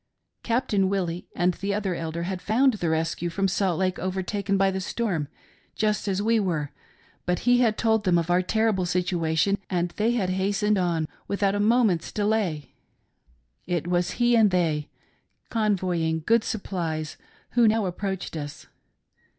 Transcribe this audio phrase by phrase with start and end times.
[0.41, 4.71] Captain Willie and the other Elder had found the rescue from Salt' Lake overtaken by
[4.71, 5.27] the storm
[5.75, 6.71] just as we were,
[7.27, 11.43] but he had told them of our terrible situation, and they had hastened on with
[11.43, 12.73] out a moment's delay.
[13.67, 14.89] It was he and they,
[15.51, 17.15] convoying good supplies,
[17.51, 18.65] who now approached us.